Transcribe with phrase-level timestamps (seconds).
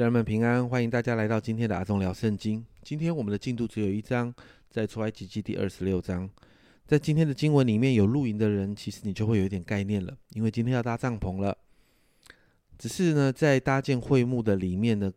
[0.00, 2.64] 家人们平安，欢迎大家来到今天的阿忠聊圣经。
[2.82, 4.34] 今天我们的进度只有一章，
[4.70, 6.26] 在出埃及记第二十六章。
[6.86, 11.54] 在今天的经文里面有露营的人，其实你就会有一点概念了，因为今天要搭帐篷了。
[12.78, 15.12] 只是呢，在搭建会幕的里面呢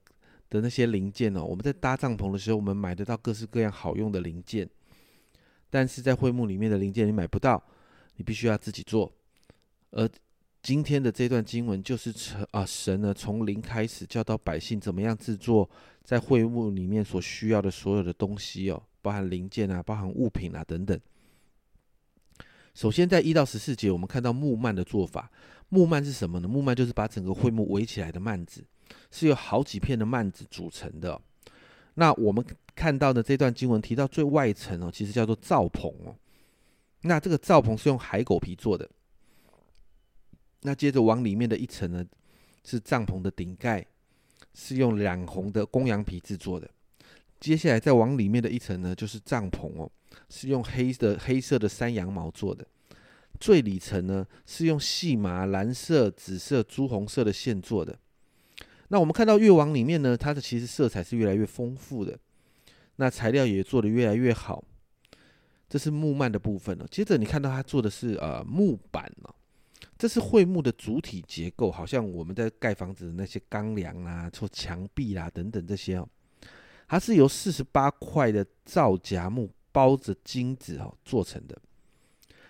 [0.49, 4.69] 的那些零件哦，我们在搭帐篷的时候，我们买得到各式各样好用的零件，
[5.69, 7.63] 但是在会幕里面的零件你买不到，
[8.17, 9.09] 你必须要自己做。
[9.91, 10.09] 而
[10.63, 15.69] 今天的这段经文就是成啊，神呢从零开始教导百姓怎么样制作
[16.05, 20.97] 在会幕里面所需要的所有的东西哦，包含零件啊，包含物品啊等等。
[22.73, 25.29] 首先在一到十四节，我们看到木幔的做法。
[25.67, 26.47] 木幔是什么呢？
[26.47, 28.63] 木幔就是把整个会幕围起来的幔子，
[29.11, 31.19] 是由好几片的幔子组成的。
[31.95, 36.15] 那我们看到的这段经文提到最外层哦，其实叫做罩棚哦。
[37.01, 38.89] 那这个罩棚是用海狗皮做的。
[40.63, 42.05] 那接着往里面的一层呢，
[42.63, 43.85] 是帐篷的顶盖，
[44.53, 46.69] 是用染红的公羊皮制作的。
[47.39, 49.91] 接下来再往里面的一层呢，就是帐篷哦，
[50.29, 52.65] 是用黑的黑色的山羊毛做的。
[53.39, 57.99] 最里层呢，是用细麻、蓝色、紫色、朱红色的线做的。
[58.87, 62.17] 那我们看到越往里面呢，它的其实色彩是越来越丰富的，
[62.95, 64.63] 那材料也做得越来越好。
[65.67, 66.87] 这是木幔的部分了。
[66.89, 69.35] 接着你看到它做的是呃木板了。
[69.97, 76.09] 这是会幕的主体结构，好像我们在盖房子的那些钢梁啊、做墙壁啦等等这些哦，
[76.87, 81.57] 它是由四十八块的皂荚木包着金子哦做成的。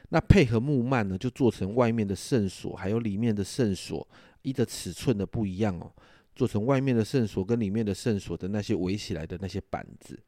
[0.09, 4.08] 那配合木幔呢，就做成外面的圣所，还有里面的圣所，
[4.44, 5.91] 依着尺寸的不一样哦，
[6.36, 10.19] 做成外面的圣所跟里面的圣所的那些围起来的那些板子。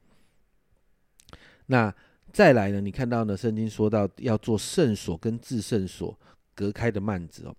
[1.67, 1.93] 那
[2.33, 6.19] 再来呢，你看到呢，圣经说到要做圣所跟至圣所。
[6.56, 7.56] 隔开的幔子哦，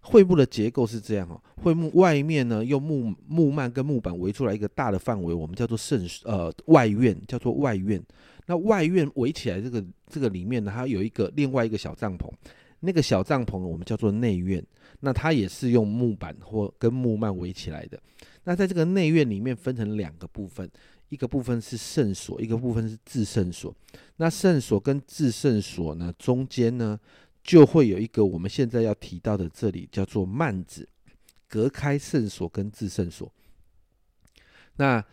[0.00, 8.02] 会幕的结构是这样哦，会幕外面呢用木木幔跟木板围出来一个大的范围，我们叫做圣呃外院，叫做外院。
[8.46, 12.28] 那外院围起来这个这个里面呢，它有一个另外一个小帐篷，
[12.80, 14.62] 那个小帐篷我们叫做内院。
[15.02, 17.98] 那它也是用木板或跟木幔围起来的。
[18.44, 20.68] 那在这个内院里面分成两个部分，
[21.08, 23.74] 一个部分是圣所，一个部分是至圣所。
[24.16, 26.98] 那圣所跟至圣所呢中间呢？
[27.42, 30.88] 就会有一个我们现在要提到的，这里叫做幔子，
[31.48, 33.32] 隔开圣所跟至圣所。
[34.76, 35.04] 那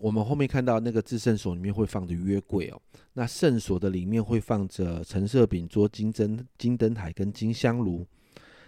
[0.00, 2.80] 我们后面看到那个至圣所里面会放着约柜哦，
[3.14, 8.06] 那圣所的里面会放着陈设饼桌、金灯、金灯台跟金香炉。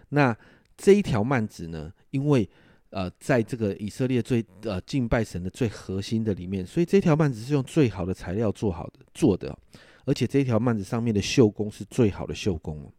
[0.09, 0.37] 那
[0.77, 2.49] 这一条幔子呢，因为
[2.91, 9.57] 呃，在这个以色列最呃敬拜神的最核心的里面，所以这条幔子是用最好的材料做好的做的，
[10.05, 12.93] 而且这一条幔子上面的绣工是最好的绣工。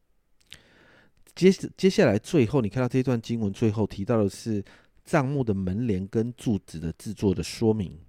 [1.35, 4.63] 接接下来，最后你看到这段经文最后提到的是
[5.03, 7.99] 帐幕的门帘跟柱子的制作的说明。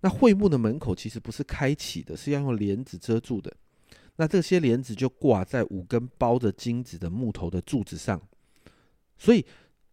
[0.00, 3.52] 那会幕的门口其实不是开启的，是要用帘子遮住的。
[4.14, 8.20] 那这些帘子就挂在五根包着金子的木头的柱子上。
[9.18, 9.44] 所以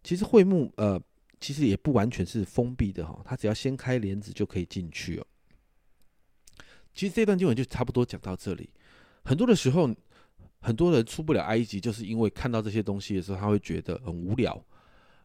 [0.04, 1.02] 其实会幕呃，
[1.40, 5.26] 其实也不完全是封闭的哈，它只要掀开帘子就可以进去哦。
[6.94, 8.70] 其实这段经文就差不多讲到这里。
[9.24, 9.90] 很多的时候。
[10.64, 14.66] 很多人出不了埃及，就是因为看到这些东西的时候，他会觉得很无聊，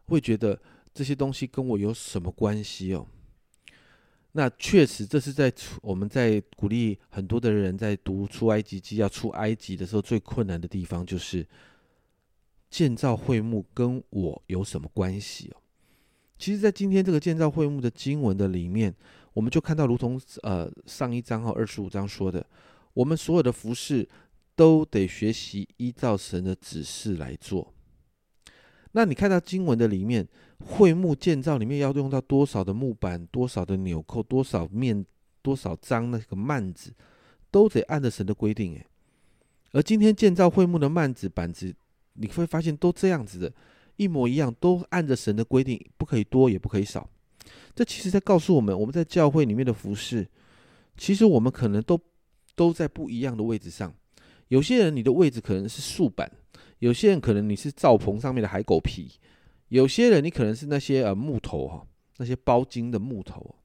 [0.05, 0.59] 会觉得
[0.93, 3.07] 这些东西跟我有什么关系哦？
[4.33, 5.51] 那确实，这是在
[5.81, 11.47] 我们在鼓励很多的人在读出埃及记要出埃及的时候，最困难的地方就是
[12.69, 15.61] 建造会幕跟我有什么关系哦？
[16.37, 18.93] 其实，在今天这个建造会幕的经文的里面，
[19.33, 22.45] 我们就看到，如同呃上一章和二十五章说的，
[22.93, 24.05] 我们所有的服饰。
[24.59, 27.73] 都得学习依照神的指示来做。
[28.91, 30.27] 那你看到经文的里面，
[30.57, 35.05] 会幕建造里面要用到多少的木板、多少的纽扣、多少面、
[35.41, 36.93] 多少张那个幔子，
[37.49, 38.73] 都得按着神的规定。
[38.73, 38.85] 诶。
[39.71, 41.73] 而今天建造会幕的幔子、板子，
[42.15, 43.53] 你会发现都这样子的，
[43.95, 47.09] 一模一样，都按着神的规定，不可以多，也不可以少。
[47.73, 50.27] 这其实在告诉我们，我们在教会里面的服饰，
[50.97, 51.97] 其实我们可能都
[52.55, 53.95] 都在不一样的位置上。
[54.49, 56.31] 有些人你的位置可能是竖板，
[56.79, 59.13] 有些人可能你是灶棚上面的海狗皮，
[59.69, 61.87] 有些人你可能是那些呃木头哈，
[62.17, 63.55] 那些包金的木头。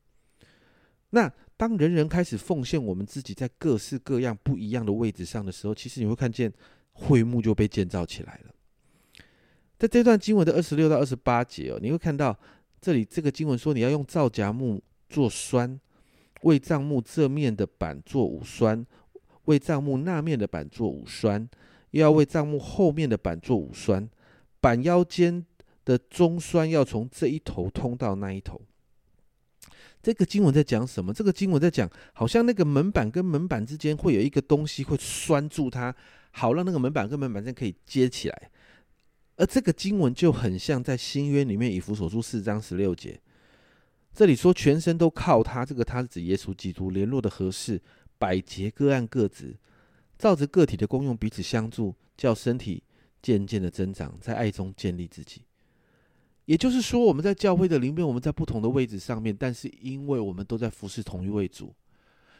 [1.10, 6.52] 那当人人开始奉献我们自己在各式各样不一样的位置上的时候，其实你会看见
[6.92, 8.54] 会幕就被建造起来了。
[9.78, 12.38] 在这段经文的二十六到二十八节哦，你会看到
[12.80, 15.80] 这里这个经文说你要用皂荚木做栓，
[16.42, 18.84] 为帐幕这面的板做五栓。
[19.44, 21.48] 为帐幕那面的板做五栓，
[21.90, 24.08] 又要为帐幕后面的板做五栓，
[24.60, 25.44] 板腰间
[25.84, 28.60] 的中栓要从这一头通到那一头。
[30.02, 31.14] 这个经文在讲什么？
[31.14, 35.94] 这个经文在讲，好像那个门板跟门板之间会有一个东西会拴住它，
[36.30, 38.50] 好让那个门板跟门板之间可以接起来。
[39.36, 43.18] 而这个经文就很像在新约里面以弗所书四章十六节，
[44.12, 47.80] 这里说全身都靠他，这个他是指耶稣基督联络的合适，
[48.24, 49.54] 百节各按各职，
[50.18, 52.82] 照着个体的功用彼此相助，叫身体
[53.20, 55.42] 渐渐的增长，在爱中建立自己。
[56.46, 61.74] 也就是说，我们在教会的里面，我们在不同的位置上面，但是因为我们都在服侍同一位主，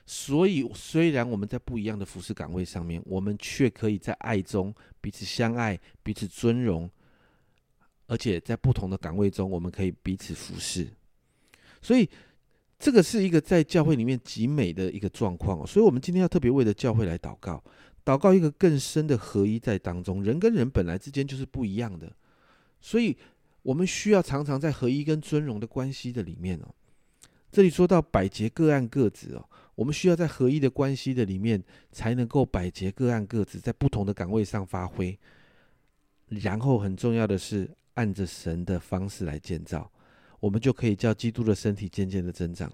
[0.06, 6.90] 所以虽然我们在不一样的服侍岗位上面，我们却可以在爱中彼此相爱、彼此尊荣，
[8.06, 10.88] 而且在不同的岗位中，我们可以彼此服侍。
[11.82, 12.08] 所以，
[12.84, 15.66] 这个是一个在教会里面极美的一个状况哦。
[15.66, 17.64] 所以，我们今天要特别为了教会来祷告，
[18.04, 20.22] 祷告一个更深的合一在当中。
[20.22, 22.12] 人跟人本来之间就是不一样的，
[22.80, 23.16] 所以。
[23.64, 26.68] 我们需要常常在合一跟尊荣的关系的里面哦。
[27.50, 35.18] 这里说到百节各按各职哦，我们需要在合一的关系的里面，才能够百节各按各职，在不同的岗位上发挥。
[36.28, 39.90] 然后很重要的是，按着神的方式来建造，
[40.40, 42.72] 我们就可以叫基督的身体渐渐的增长。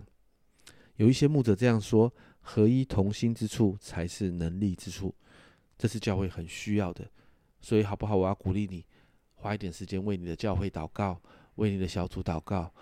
[0.97, 5.15] 有一些牧者这样说：合一同心之处才是能力之处，
[5.79, 7.09] 这是教会很需要的。
[7.61, 8.17] 所以好不好？
[8.17, 8.85] 我要鼓励你。
[9.35, 11.21] 花一点时间为你的教会祷告，
[11.55, 12.73] 为你的小组祷告，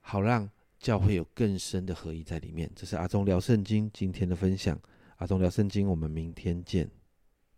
[0.00, 2.68] 好让教会有更深的合一在里面。
[2.74, 4.76] 这是阿忠聊圣经今天的分享。
[5.18, 7.01] 阿忠聊圣经，我们明天见。